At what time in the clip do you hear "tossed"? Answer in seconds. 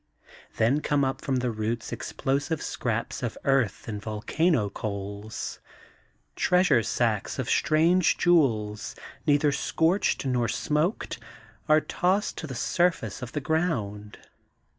11.81-12.35